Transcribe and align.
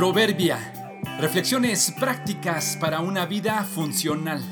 Proverbia. 0.00 0.58
Reflexiones 1.20 1.92
prácticas 2.00 2.78
para 2.80 3.00
una 3.00 3.26
vida 3.26 3.62
funcional. 3.64 4.42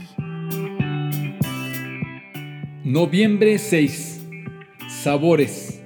Noviembre 2.85 3.57
6. 3.57 4.27
Sabores. 4.91 5.81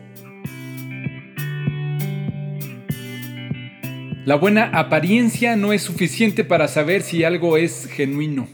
La 4.25 4.35
buena 4.35 4.65
apariencia 4.65 5.55
no 5.55 5.73
es 5.73 5.83
suficiente 5.83 6.43
para 6.43 6.67
saber 6.67 7.03
si 7.03 7.23
algo 7.23 7.57
es 7.57 7.87
genuino. 7.87 8.49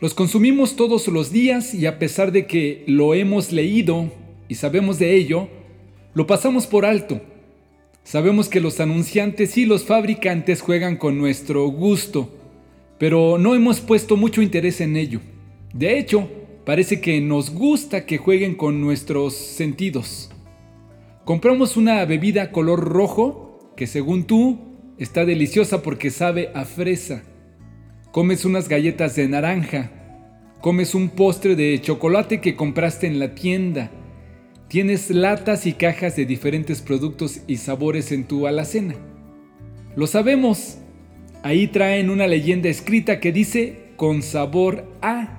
Los 0.00 0.14
consumimos 0.14 0.76
todos 0.76 1.08
los 1.08 1.30
días 1.30 1.74
y 1.74 1.84
a 1.84 1.98
pesar 1.98 2.32
de 2.32 2.46
que 2.46 2.84
lo 2.86 3.12
hemos 3.12 3.52
leído 3.52 4.10
y 4.48 4.54
sabemos 4.54 4.98
de 4.98 5.14
ello, 5.14 5.50
lo 6.16 6.26
pasamos 6.26 6.66
por 6.66 6.86
alto. 6.86 7.20
Sabemos 8.02 8.48
que 8.48 8.58
los 8.58 8.80
anunciantes 8.80 9.58
y 9.58 9.66
los 9.66 9.84
fabricantes 9.84 10.62
juegan 10.62 10.96
con 10.96 11.18
nuestro 11.18 11.66
gusto, 11.66 12.34
pero 12.98 13.36
no 13.36 13.54
hemos 13.54 13.82
puesto 13.82 14.16
mucho 14.16 14.40
interés 14.40 14.80
en 14.80 14.96
ello. 14.96 15.20
De 15.74 15.98
hecho, 15.98 16.26
parece 16.64 17.02
que 17.02 17.20
nos 17.20 17.50
gusta 17.50 18.06
que 18.06 18.16
jueguen 18.16 18.54
con 18.54 18.80
nuestros 18.80 19.34
sentidos. 19.34 20.30
Compramos 21.26 21.76
una 21.76 22.02
bebida 22.06 22.50
color 22.50 22.80
rojo 22.80 23.74
que 23.76 23.86
según 23.86 24.24
tú 24.24 24.58
está 24.96 25.26
deliciosa 25.26 25.82
porque 25.82 26.08
sabe 26.08 26.50
a 26.54 26.64
fresa 26.64 27.24
comes 28.10 28.46
unas 28.46 28.70
galletas 28.70 29.16
de 29.16 29.28
naranja, 29.28 29.90
comes 30.62 30.94
un 30.94 31.10
postre 31.10 31.56
de 31.56 31.78
chocolate 31.82 32.40
que 32.40 32.56
compraste 32.56 33.06
en 33.06 33.18
la 33.18 33.34
tienda, 33.34 33.90
tienes 34.68 35.10
latas 35.10 35.66
y 35.66 35.72
cajas 35.72 36.16
de 36.16 36.26
diferentes 36.26 36.80
productos 36.80 37.40
y 37.46 37.56
sabores 37.56 38.12
en 38.12 38.24
tu 38.24 38.46
alacena. 38.46 38.94
Lo 39.94 40.06
sabemos. 40.06 40.78
Ahí 41.42 41.68
traen 41.68 42.10
una 42.10 42.26
leyenda 42.26 42.68
escrita 42.68 43.20
que 43.20 43.32
dice 43.32 43.90
con 43.96 44.22
sabor 44.22 44.84
a. 45.00 45.38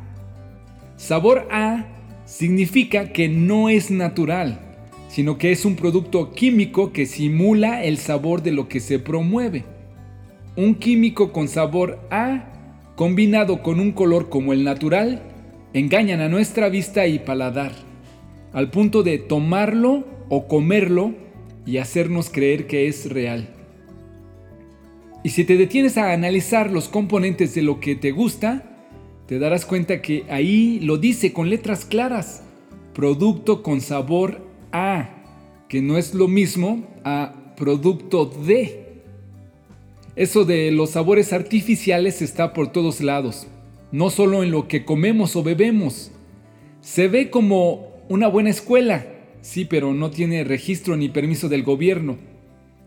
Sabor 0.95 1.48
a 1.52 1.86
significa 2.25 3.11
que 3.11 3.28
no 3.28 3.70
es 3.70 3.92
natural, 3.92 4.59
sino 5.09 5.38
que 5.38 5.52
es 5.52 5.66
un 5.66 5.75
producto 5.75 6.31
químico 6.31 6.94
que 6.94 7.05
simula 7.05 7.83
el 7.83 7.98
sabor 7.98 8.42
de 8.42 8.52
lo 8.52 8.70
que 8.70 8.80
se 8.80 9.00
promueve. 9.00 9.66
Un 10.55 10.75
químico 10.75 11.31
con 11.31 11.48
sabor 11.48 12.00
a 12.09 12.53
combinado 12.98 13.61
con 13.61 13.80
un 13.80 13.92
color 13.92 14.28
como 14.28 14.53
el 14.53 14.64
natural, 14.64 15.22
engañan 15.73 16.20
a 16.20 16.30
nuestra 16.30 16.67
vista 16.67 17.05
y 17.05 17.20
paladar, 17.20 17.72
al 18.53 18.72
punto 18.72 19.03
de 19.03 19.17
tomarlo 19.17 20.06
o 20.30 20.48
comerlo 20.48 21.14
y 21.66 21.78
hacernos 21.78 22.30
creer 22.30 22.67
que 22.67 22.88
es 22.88 23.09
real. 23.09 23.50
Y 25.23 25.30
si 25.30 25.44
te 25.44 25.58
detienes 25.58 25.98
a 25.98 26.14
analizar 26.14 26.72
los 26.72 26.88
componentes 26.88 27.54
de 27.54 27.62
lo 27.62 27.80
que 27.80 27.95
te 27.95 28.12
gusta, 28.12 28.64
te 29.28 29.39
darás 29.39 29.66
cuenta 29.66 30.02
que 30.02 30.23
ahí 30.30 30.80
lo 30.80 30.98
dice 30.98 31.34
con 31.34 31.50
letras 31.50 31.84
claras, 31.84 32.44
producto 32.94 33.62
con 33.62 33.81
sabor 33.81 34.42
a, 34.72 35.09
que 35.67 35.82
no 35.82 35.98
es 35.98 36.14
lo 36.14 36.30
mismo 36.30 36.88
a 37.04 37.54
producto 37.58 38.26
de. 38.26 39.02
Eso 40.16 40.45
de 40.45 40.72
los 40.72 40.92
sabores 40.92 41.34
artificiales 41.34 42.22
está 42.22 42.54
por 42.54 42.72
todos 42.72 43.02
lados, 43.02 43.48
no 43.92 44.09
solo 44.09 44.44
en 44.44 44.52
lo 44.52 44.70
que 44.70 44.86
comemos 44.86 45.36
o 45.36 45.44
bebemos. 45.44 46.11
Se 46.80 47.09
ve 47.09 47.30
como 47.30 47.97
una 48.10 48.28
buena 48.28 48.50
escuela, 48.50 49.06
sí, 49.42 49.66
pero 49.66 49.94
no 49.94 50.12
tiene 50.12 50.44
registro 50.44 50.96
ni 50.98 51.10
permiso 51.10 51.50
del 51.50 51.64
gobierno. 51.64 52.18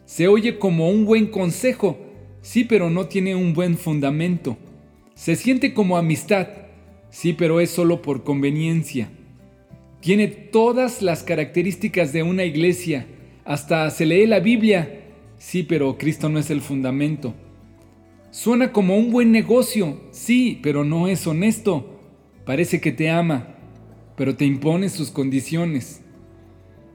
Se 0.04 0.28
oye 0.28 0.58
como 0.58 0.90
un 0.90 1.04
buen 1.04 1.26
consejo, 1.26 1.98
sí, 2.42 2.64
pero 2.64 2.90
no 2.90 3.06
tiene 3.06 3.34
un 3.34 3.52
buen 3.52 3.76
fundamento. 3.76 4.56
Se 5.14 5.36
siente 5.36 5.74
como 5.74 5.96
amistad, 5.96 6.48
sí, 7.10 7.32
pero 7.32 7.60
es 7.60 7.70
solo 7.70 8.02
por 8.02 8.24
conveniencia. 8.24 9.10
Tiene 10.00 10.28
todas 10.28 11.02
las 11.02 11.22
características 11.22 12.12
de 12.12 12.22
una 12.22 12.44
iglesia, 12.44 13.06
hasta 13.44 13.90
se 13.90 14.06
lee 14.06 14.26
la 14.26 14.40
Biblia, 14.40 15.00
Sí, 15.40 15.62
pero 15.62 15.96
Cristo 15.96 16.28
no 16.28 16.38
es 16.38 16.50
el 16.50 16.60
fundamento. 16.60 17.32
Suena 18.30 18.72
como 18.72 18.98
un 18.98 19.10
buen 19.10 19.32
negocio, 19.32 19.98
sí, 20.10 20.60
pero 20.62 20.84
no 20.84 21.08
es 21.08 21.26
honesto. 21.26 21.98
Parece 22.44 22.78
que 22.82 22.92
te 22.92 23.08
ama, 23.08 23.56
pero 24.20 24.36
te 24.36 24.44
impone 24.44 24.90
sus 24.90 25.10
condiciones. 25.10 26.02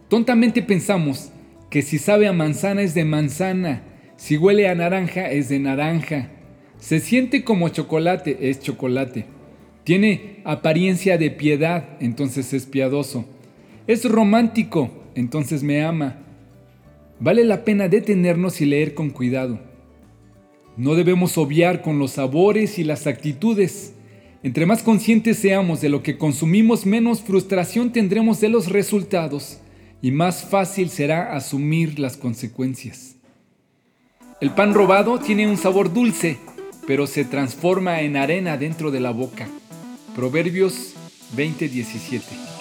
Tontamente 0.09 0.61
pensamos 0.61 1.31
que 1.71 1.81
si 1.81 1.97
sabe 1.97 2.27
a 2.27 2.33
manzana 2.33 2.83
es 2.83 2.93
de 2.93 3.03
manzana, 3.03 3.81
si 4.15 4.37
huele 4.37 4.69
a 4.69 4.75
naranja 4.75 5.31
es 5.31 5.49
de 5.49 5.57
naranja. 5.57 6.29
Se 6.77 6.99
siente 6.99 7.43
como 7.43 7.69
chocolate, 7.69 8.47
es 8.47 8.59
chocolate. 8.59 9.25
Tiene 9.83 10.41
apariencia 10.43 11.17
de 11.17 11.31
piedad, 11.31 11.97
entonces 11.99 12.53
es 12.53 12.67
piadoso. 12.67 13.25
Es 13.87 14.05
romántico, 14.05 14.91
entonces 15.15 15.63
me 15.63 15.83
ama. 15.83 16.19
Vale 17.19 17.43
la 17.43 17.65
pena 17.65 17.87
detenernos 17.87 18.61
y 18.61 18.65
leer 18.65 18.93
con 18.93 19.09
cuidado. 19.09 19.59
No 20.77 20.93
debemos 20.93 21.39
obviar 21.39 21.81
con 21.81 21.97
los 21.97 22.11
sabores 22.11 22.77
y 22.77 22.83
las 22.83 23.07
actitudes. 23.07 23.95
Entre 24.45 24.67
más 24.67 24.83
conscientes 24.83 25.39
seamos 25.39 25.81
de 25.81 25.89
lo 25.89 26.03
que 26.03 26.19
consumimos, 26.19 26.85
menos 26.85 27.23
frustración 27.23 27.91
tendremos 27.91 28.39
de 28.39 28.49
los 28.49 28.67
resultados 28.69 29.57
y 30.03 30.11
más 30.11 30.43
fácil 30.43 30.91
será 30.91 31.35
asumir 31.35 31.97
las 31.97 32.15
consecuencias. 32.15 33.15
El 34.39 34.51
pan 34.51 34.75
robado 34.75 35.17
tiene 35.17 35.49
un 35.49 35.57
sabor 35.57 35.91
dulce, 35.91 36.37
pero 36.85 37.07
se 37.07 37.25
transforma 37.25 38.01
en 38.01 38.17
arena 38.17 38.55
dentro 38.55 38.91
de 38.91 38.99
la 38.99 39.09
boca. 39.09 39.47
Proverbios 40.15 40.93
20:17 41.35 42.54